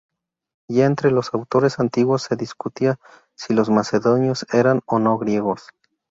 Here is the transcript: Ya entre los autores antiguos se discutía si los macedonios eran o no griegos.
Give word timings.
Ya 0.67 0.87
entre 0.87 1.11
los 1.11 1.31
autores 1.35 1.79
antiguos 1.79 2.23
se 2.23 2.35
discutía 2.35 2.97
si 3.37 3.53
los 3.53 3.69
macedonios 3.69 4.47
eran 4.51 4.81
o 4.87 4.97
no 4.97 5.15
griegos. 5.19 5.67